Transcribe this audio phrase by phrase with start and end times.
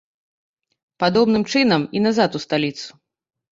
[1.03, 2.87] Падобным чынам і назад у сталіцу.